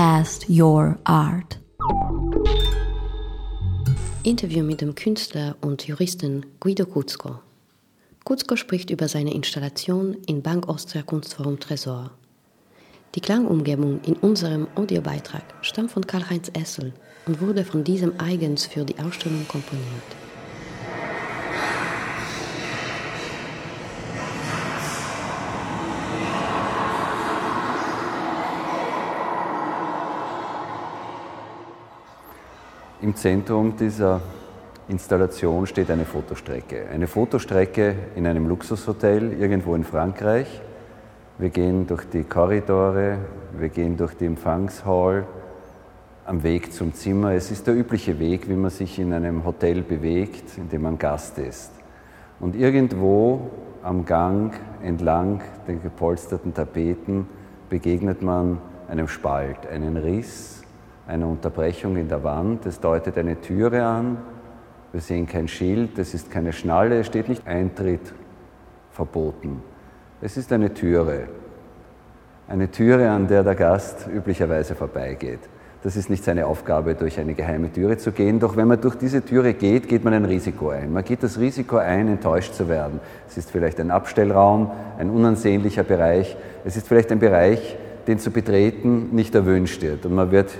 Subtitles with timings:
[0.00, 1.58] Cast Your Art.
[4.22, 7.40] Interview mit dem Künstler und Juristen Guido Kutzko.
[8.24, 12.12] Kutzko spricht über seine Installation in Bank Austria Kunstforum Tresor.
[13.14, 16.94] Die Klangumgebung in unserem Audiobeitrag stammt von Karl-Heinz Essel
[17.26, 20.29] und wurde von diesem eigens für die Ausstellung komponiert.
[33.02, 34.20] Im Zentrum dieser
[34.86, 36.84] Installation steht eine Fotostrecke.
[36.92, 40.60] Eine Fotostrecke in einem Luxushotel irgendwo in Frankreich.
[41.38, 43.16] Wir gehen durch die Korridore,
[43.58, 45.26] wir gehen durch die Empfangshall
[46.26, 47.32] am Weg zum Zimmer.
[47.32, 50.98] Es ist der übliche Weg, wie man sich in einem Hotel bewegt, in dem man
[50.98, 51.70] Gast ist.
[52.38, 53.50] Und irgendwo
[53.82, 57.26] am Gang entlang den gepolsterten Tapeten
[57.70, 58.58] begegnet man
[58.88, 60.59] einem Spalt, einen Riss,
[61.06, 62.66] eine Unterbrechung in der Wand.
[62.66, 64.18] Es deutet eine Türe an.
[64.92, 68.12] Wir sehen kein Schild, es ist keine Schnalle, es steht nicht Eintritt
[68.90, 69.62] verboten.
[70.20, 71.28] Es ist eine Türe.
[72.48, 75.38] Eine Türe, an der der Gast üblicherweise vorbeigeht.
[75.82, 78.38] Das ist nicht seine Aufgabe, durch eine geheime Türe zu gehen.
[78.38, 80.92] Doch wenn man durch diese Türe geht, geht man ein Risiko ein.
[80.92, 83.00] Man geht das Risiko ein, enttäuscht zu werden.
[83.26, 86.36] Es ist vielleicht ein Abstellraum, ein unansehnlicher Bereich.
[86.64, 90.04] Es ist vielleicht ein Bereich, den zu betreten nicht erwünscht wird.
[90.04, 90.50] Und man wird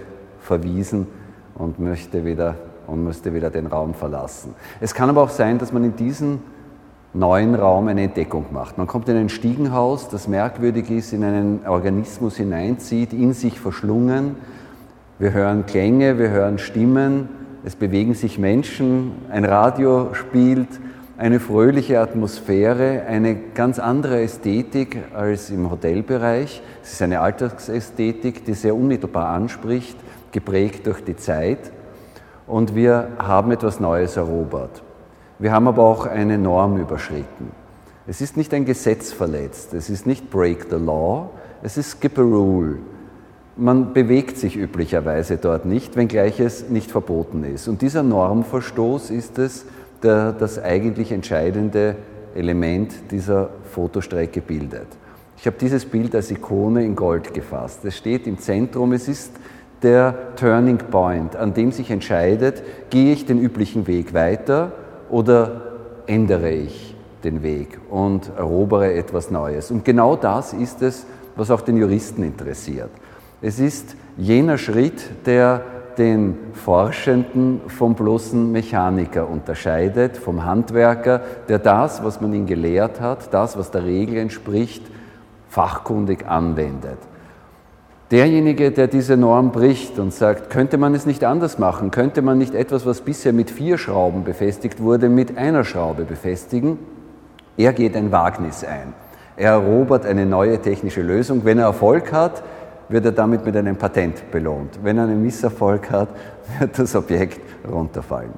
[0.51, 1.07] verwiesen
[1.55, 2.57] und möchte wieder,
[2.89, 4.57] und müsste wieder den Raum verlassen.
[4.81, 6.41] Es kann aber auch sein, dass man in diesen
[7.15, 8.77] neuen Raum eine Entdeckung macht.
[8.77, 14.35] Man kommt in ein Stiegenhaus, das merkwürdig ist, in einen Organismus hineinzieht, in sich verschlungen.
[15.21, 17.29] Wir hören Klänge, wir hören Stimmen,
[17.65, 20.81] es bewegen sich Menschen, ein Radio spielt,
[21.17, 26.61] eine fröhliche Atmosphäre, eine ganz andere Ästhetik als im Hotelbereich.
[26.83, 29.97] Es ist eine Alltagsästhetik, die sehr unmittelbar anspricht
[30.33, 31.71] geprägt durch die Zeit
[32.47, 34.83] und wir haben etwas Neues erobert.
[35.39, 37.53] Wir haben aber auch eine Norm überschritten.
[38.07, 41.31] Es ist nicht ein Gesetz verletzt, es ist nicht Break the Law,
[41.63, 42.79] es ist Skip a Rule.
[43.57, 47.69] Man bewegt sich üblicherweise dort nicht, wenngleich es nicht verboten ist.
[47.69, 49.67] Und dieser Normverstoß ist es,
[50.03, 51.97] der das eigentlich entscheidende
[52.35, 54.87] Element dieser Fotostrecke bildet.
[55.37, 57.85] Ich habe dieses Bild als Ikone in Gold gefasst.
[57.85, 59.33] Es steht im Zentrum, es ist
[59.83, 64.73] der Turning Point, an dem sich entscheidet, gehe ich den üblichen Weg weiter
[65.09, 65.63] oder
[66.07, 69.71] ändere ich den Weg und erobere etwas Neues.
[69.71, 72.91] Und genau das ist es, was auch den Juristen interessiert.
[73.43, 75.63] Es ist jener Schritt, der
[75.99, 83.33] den Forschenden vom bloßen Mechaniker unterscheidet, vom Handwerker, der das, was man ihn gelehrt hat,
[83.35, 84.83] das, was der Regel entspricht,
[85.49, 86.99] fachkundig anwendet.
[88.11, 92.39] Derjenige, der diese Norm bricht und sagt, könnte man es nicht anders machen, könnte man
[92.39, 96.79] nicht etwas, was bisher mit vier Schrauben befestigt wurde, mit einer Schraube befestigen,
[97.57, 98.95] er geht ein Wagnis ein.
[99.37, 101.45] Er erobert eine neue technische Lösung.
[101.45, 102.43] Wenn er Erfolg hat,
[102.89, 104.81] wird er damit mit einem Patent belohnt.
[104.83, 106.09] Wenn er einen Misserfolg hat,
[106.59, 107.41] wird das Objekt
[107.71, 108.33] runterfallen.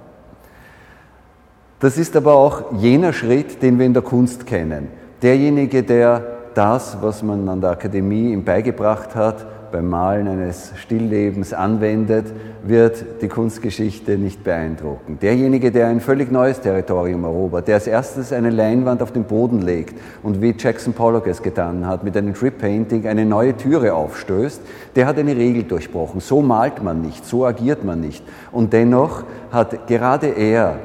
[1.80, 4.88] Das ist aber auch jener Schritt, den wir in der Kunst kennen.
[5.22, 6.22] Derjenige, der
[6.54, 12.26] das, was man an der Akademie ihm beigebracht hat, beim Malen eines Stilllebens anwendet,
[12.62, 15.18] wird die Kunstgeschichte nicht beeindrucken.
[15.20, 19.62] Derjenige, der ein völlig neues Territorium erobert, der als erstes eine Leinwand auf den Boden
[19.62, 23.94] legt und wie Jackson Pollock es getan hat, mit einem Trip Painting eine neue Türe
[23.94, 24.60] aufstößt,
[24.94, 26.20] der hat eine Regel durchbrochen.
[26.20, 28.22] So malt man nicht, so agiert man nicht.
[28.52, 30.78] Und dennoch hat gerade er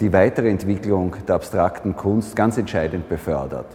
[0.00, 3.66] die weitere Entwicklung der abstrakten Kunst ganz entscheidend befördert.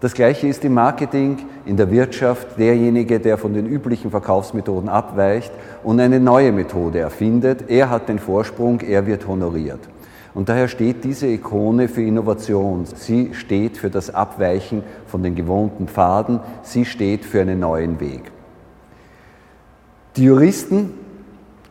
[0.00, 5.50] Das Gleiche ist im Marketing, in der Wirtschaft derjenige, der von den üblichen Verkaufsmethoden abweicht
[5.82, 7.64] und eine neue Methode erfindet.
[7.68, 9.80] Er hat den Vorsprung, er wird honoriert.
[10.34, 12.84] Und daher steht diese Ikone für Innovation.
[12.86, 16.38] Sie steht für das Abweichen von den gewohnten Pfaden.
[16.62, 18.30] Sie steht für einen neuen Weg.
[20.14, 20.94] Die Juristen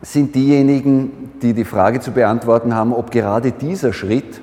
[0.02, 4.42] sind diejenigen, die die Frage zu beantworten haben, ob gerade dieser Schritt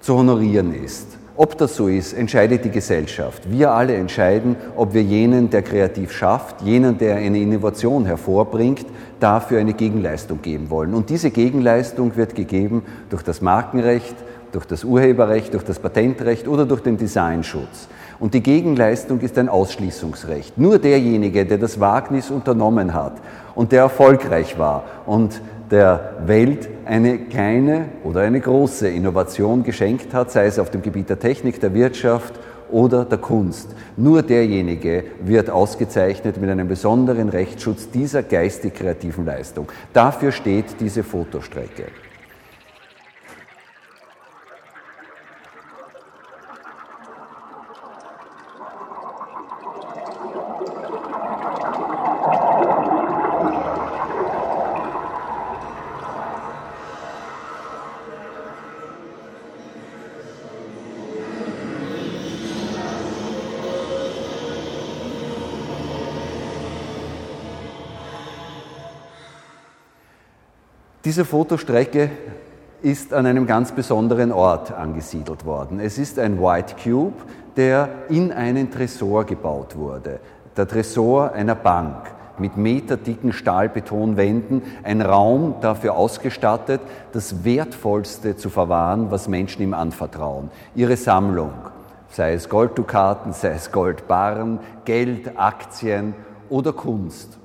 [0.00, 1.16] zu honorieren ist.
[1.34, 3.50] Ob das so ist, entscheidet die Gesellschaft.
[3.50, 8.84] Wir alle entscheiden, ob wir jenen, der kreativ schafft, jenen, der eine Innovation hervorbringt,
[9.18, 10.92] dafür eine Gegenleistung geben wollen.
[10.92, 14.14] Und diese Gegenleistung wird gegeben durch das Markenrecht,
[14.52, 17.88] durch das Urheberrecht, durch das Patentrecht oder durch den Designschutz.
[18.20, 20.58] Und die Gegenleistung ist ein Ausschließungsrecht.
[20.58, 23.14] Nur derjenige, der das Wagnis unternommen hat
[23.54, 25.40] und der erfolgreich war und
[25.72, 31.08] der Welt eine kleine oder eine große Innovation geschenkt hat, sei es auf dem Gebiet
[31.08, 32.34] der Technik, der Wirtschaft
[32.70, 33.74] oder der Kunst.
[33.96, 39.66] Nur derjenige wird ausgezeichnet mit einem besonderen Rechtsschutz dieser geistig-kreativen Leistung.
[39.94, 41.84] Dafür steht diese Fotostrecke.
[71.12, 72.08] Diese Fotostrecke
[72.80, 75.78] ist an einem ganz besonderen Ort angesiedelt worden.
[75.78, 77.12] Es ist ein White Cube,
[77.54, 80.20] der in einen Tresor gebaut wurde.
[80.56, 81.96] Der Tresor einer Bank
[82.38, 86.80] mit meterdicken Stahlbetonwänden, ein Raum dafür ausgestattet,
[87.12, 91.52] das Wertvollste zu verwahren, was Menschen ihm anvertrauen, ihre Sammlung,
[92.08, 96.14] sei es Golddukaten, sei es Goldbarren, Geld, Aktien
[96.48, 97.36] oder Kunst.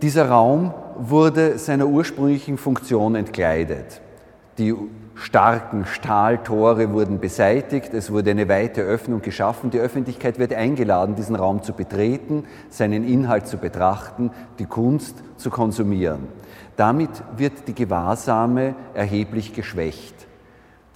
[0.00, 4.00] Dieser Raum wurde seiner ursprünglichen Funktion entkleidet.
[4.58, 4.74] Die
[5.14, 11.36] starken Stahltore wurden beseitigt, es wurde eine weite Öffnung geschaffen, die Öffentlichkeit wird eingeladen, diesen
[11.36, 16.28] Raum zu betreten, seinen Inhalt zu betrachten, die Kunst zu konsumieren.
[16.76, 20.14] Damit wird die Gewahrsame erheblich geschwächt.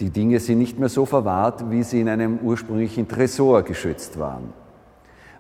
[0.00, 4.52] Die Dinge sind nicht mehr so verwahrt, wie sie in einem ursprünglichen Tresor geschützt waren.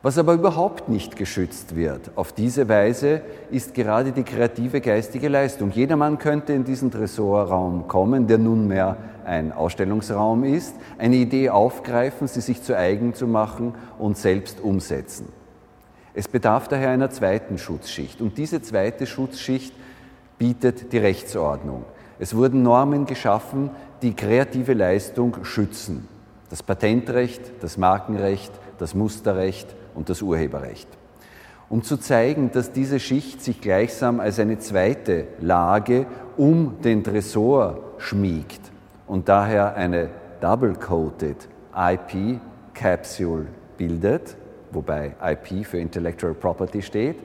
[0.02, 3.20] Was aber überhaupt nicht geschützt wird auf diese Weise,
[3.50, 5.70] ist gerade die kreative geistige Leistung.
[5.72, 12.40] Jedermann könnte in diesen Tresorraum kommen, der nunmehr ein Ausstellungsraum ist, eine Idee aufgreifen, sie
[12.40, 15.28] sich zu eigen zu machen und selbst umsetzen.
[16.14, 19.74] Es bedarf daher einer zweiten Schutzschicht und diese zweite Schutzschicht
[20.38, 21.84] bietet die Rechtsordnung.
[22.18, 23.68] Es wurden Normen geschaffen,
[24.00, 26.08] die kreative Leistung schützen.
[26.48, 28.50] Das Patentrecht, das Markenrecht,
[28.80, 30.88] das Musterrecht, und das Urheberrecht.
[31.68, 36.06] Um zu zeigen, dass diese Schicht sich gleichsam als eine zweite Lage
[36.36, 38.60] um den Tresor schmiegt
[39.06, 40.08] und daher eine
[40.40, 41.36] double-coated
[41.76, 43.46] IP-Capsule
[43.76, 44.36] bildet,
[44.72, 47.16] wobei IP für Intellectual Property steht.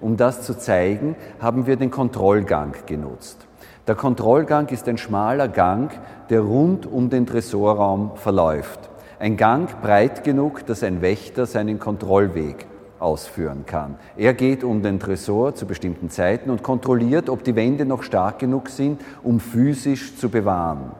[0.00, 3.46] Um das zu zeigen, haben wir den Kontrollgang genutzt.
[3.86, 5.90] Der Kontrollgang ist ein schmaler Gang,
[6.28, 8.90] der rund um den Tresorraum verläuft.
[9.24, 12.66] Ein Gang breit genug, dass ein Wächter seinen Kontrollweg
[12.98, 13.94] ausführen kann.
[14.18, 18.38] Er geht um den Tresor zu bestimmten Zeiten und kontrolliert, ob die Wände noch stark
[18.38, 20.90] genug sind, um physisch zu bewahren.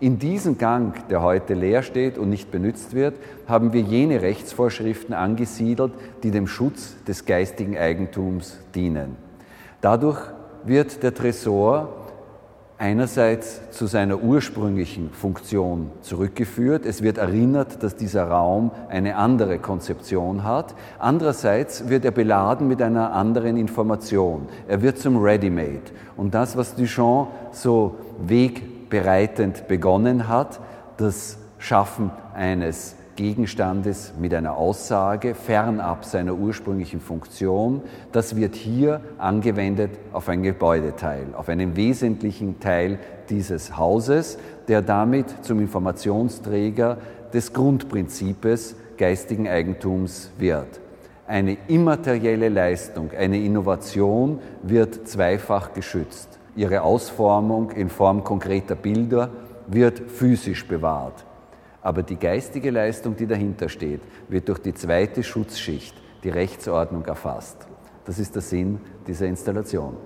[0.00, 3.14] In diesem Gang, der heute leer steht und nicht benutzt wird,
[3.46, 5.92] haben wir jene Rechtsvorschriften angesiedelt,
[6.24, 9.14] die dem Schutz des geistigen Eigentums dienen.
[9.80, 10.18] Dadurch
[10.64, 11.99] wird der Tresor
[12.80, 16.86] einerseits zu seiner ursprünglichen Funktion zurückgeführt.
[16.86, 20.74] Es wird erinnert, dass dieser Raum eine andere Konzeption hat.
[20.98, 24.48] Andererseits wird er beladen mit einer anderen Information.
[24.66, 25.92] Er wird zum Ready-Made.
[26.16, 27.96] Und das, was Duchamp so
[28.26, 30.58] wegbereitend begonnen hat,
[30.96, 37.82] das Schaffen eines Gegenstandes mit einer Aussage fernab seiner ursprünglichen Funktion.
[38.12, 44.38] Das wird hier angewendet auf ein Gebäudeteil, auf einen wesentlichen Teil dieses Hauses,
[44.68, 46.96] der damit zum Informationsträger
[47.34, 50.80] des Grundprinzips geistigen Eigentums wird.
[51.26, 56.38] Eine immaterielle Leistung, eine Innovation wird zweifach geschützt.
[56.56, 59.28] Ihre Ausformung in Form konkreter Bilder
[59.66, 61.26] wird physisch bewahrt.
[61.82, 67.66] Aber die geistige Leistung, die dahinter steht, wird durch die zweite Schutzschicht, die Rechtsordnung, erfasst.
[68.04, 69.96] Das ist der Sinn dieser Installation.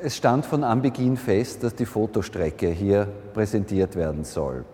[0.00, 4.64] Es stand von Anbeginn fest, dass die Fotostrecke hier präsentiert werden soll.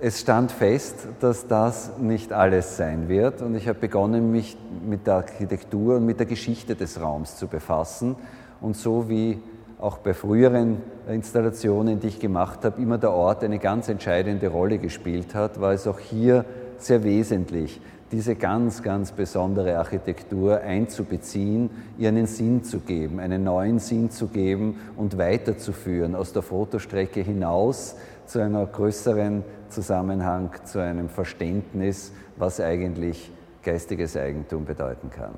[0.00, 5.06] Es stand fest, dass das nicht alles sein wird und ich habe begonnen, mich mit
[5.06, 8.16] der Architektur und mit der Geschichte des Raums zu befassen
[8.60, 9.38] und so wie
[9.78, 14.78] auch bei früheren Installationen, die ich gemacht habe, immer der Ort eine ganz entscheidende Rolle
[14.78, 16.44] gespielt hat, war es auch hier
[16.78, 17.80] sehr wesentlich,
[18.12, 24.26] diese ganz, ganz besondere Architektur einzubeziehen, ihr einen Sinn zu geben, einen neuen Sinn zu
[24.26, 32.60] geben und weiterzuführen aus der Fotostrecke hinaus zu einer größeren Zusammenhang, zu einem Verständnis, was
[32.60, 33.30] eigentlich
[33.62, 35.34] geistiges Eigentum bedeuten kann.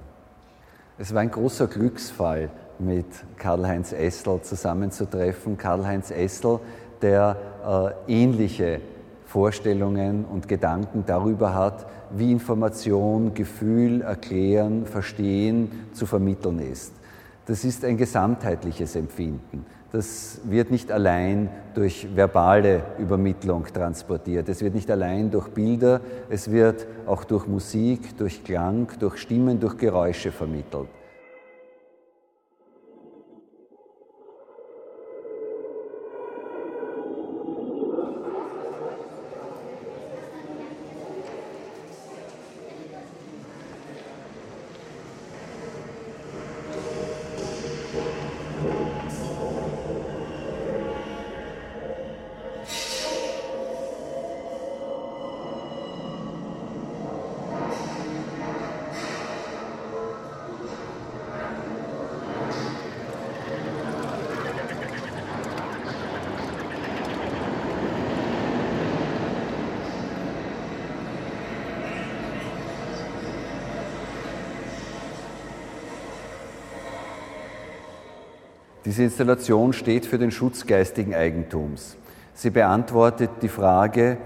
[0.98, 5.56] Es war ein großer Glücksfall, mit Karl-Heinz Essel zusammenzutreffen.
[5.56, 6.60] Karl-Heinz Essel,
[7.00, 7.36] der
[8.08, 8.80] äh, ähnliche
[9.32, 16.92] Vorstellungen und Gedanken darüber hat, wie Information, Gefühl, Erklären, Verstehen zu vermitteln ist.
[17.46, 19.64] Das ist ein gesamtheitliches Empfinden.
[19.90, 24.50] Das wird nicht allein durch verbale Übermittlung transportiert.
[24.50, 29.58] Es wird nicht allein durch Bilder, es wird auch durch Musik, durch Klang, durch Stimmen,
[29.58, 30.88] durch Geräusche vermittelt.
[78.92, 81.96] Diese Installation steht für den Schutz geistigen Eigentums.
[82.34, 84.18] Sie beantwortet die Frage,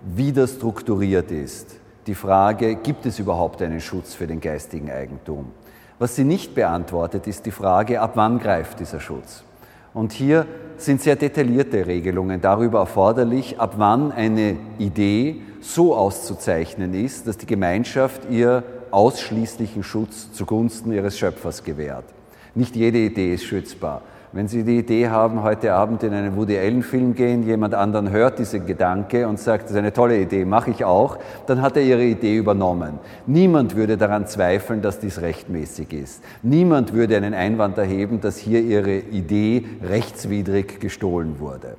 [0.00, 1.76] wie das strukturiert ist.
[2.06, 5.52] Die Frage, gibt es überhaupt einen Schutz für den geistigen Eigentum?
[5.98, 9.44] Was sie nicht beantwortet, ist die Frage, ab wann greift dieser Schutz?
[9.92, 10.46] Und hier
[10.78, 17.44] sind sehr detaillierte Regelungen darüber erforderlich, ab wann eine Idee so auszuzeichnen ist, dass die
[17.44, 22.06] Gemeinschaft ihr ausschließlichen Schutz zugunsten ihres Schöpfers gewährt.
[22.54, 24.02] Nicht jede Idee ist schützbar.
[24.30, 28.38] Wenn Sie die Idee haben, heute Abend in einen Woody Allen-Film gehen, jemand anderen hört
[28.38, 31.82] diesen Gedanke und sagt, das ist eine tolle Idee, mache ich auch, dann hat er
[31.82, 32.98] Ihre Idee übernommen.
[33.26, 36.22] Niemand würde daran zweifeln, dass dies rechtmäßig ist.
[36.42, 41.76] Niemand würde einen Einwand erheben, dass hier Ihre Idee rechtswidrig gestohlen wurde.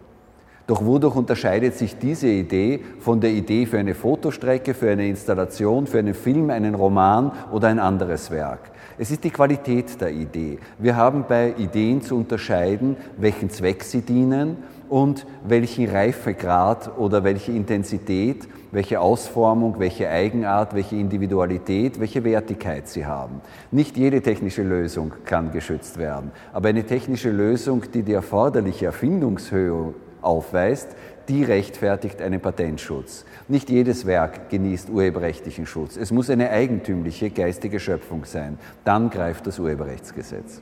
[0.70, 5.88] Doch wodurch unterscheidet sich diese Idee von der Idee für eine Fotostrecke, für eine Installation,
[5.88, 8.70] für einen Film, einen Roman oder ein anderes Werk?
[9.00, 10.60] Es ist die Qualität der Idee.
[10.78, 14.58] Wir haben bei Ideen zu unterscheiden, welchen Zweck sie dienen
[14.90, 23.08] und welchen Reifegrad oder welche Intensität, welche Ausformung, welche Eigenart, welche Individualität, welche Wertigkeit sie
[23.08, 23.42] haben.
[23.72, 29.96] Nicht jede technische Lösung kann geschützt werden, aber eine technische Lösung, die die erforderliche Erfindungshöhe
[30.22, 30.96] aufweist,
[31.28, 33.26] die rechtfertigt einen Patentschutz.
[33.48, 35.96] Nicht jedes Werk genießt urheberrechtlichen Schutz.
[35.96, 38.58] Es muss eine eigentümliche geistige Schöpfung sein.
[38.84, 40.62] Dann greift das Urheberrechtsgesetz.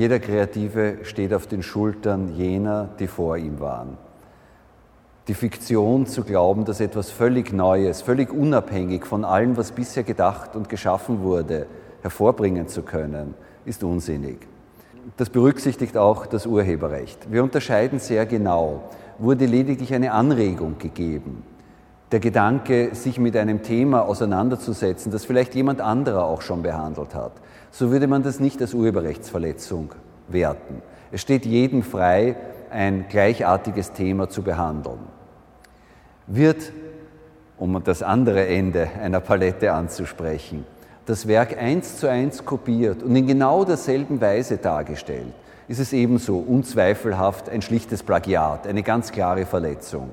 [0.00, 3.98] Jeder Kreative steht auf den Schultern jener, die vor ihm waren.
[5.28, 10.56] Die Fiktion zu glauben, dass etwas völlig Neues, völlig unabhängig von allem, was bisher gedacht
[10.56, 11.66] und geschaffen wurde,
[12.00, 13.34] hervorbringen zu können,
[13.66, 14.38] ist unsinnig.
[15.18, 17.30] Das berücksichtigt auch das Urheberrecht.
[17.30, 18.84] Wir unterscheiden sehr genau.
[19.18, 21.42] Wurde lediglich eine Anregung gegeben,
[22.12, 27.32] der Gedanke, sich mit einem Thema auseinanderzusetzen, das vielleicht jemand anderer auch schon behandelt hat,
[27.70, 29.92] so würde man das nicht als Urheberrechtsverletzung
[30.28, 30.82] werten.
[31.12, 32.36] Es steht jedem frei,
[32.70, 35.00] ein gleichartiges Thema zu behandeln.
[36.26, 36.72] Wird,
[37.58, 40.64] um das andere Ende einer Palette anzusprechen,
[41.06, 45.32] das Werk eins zu eins kopiert und in genau derselben Weise dargestellt,
[45.66, 50.10] ist es ebenso unzweifelhaft ein schlichtes Plagiat, eine ganz klare Verletzung.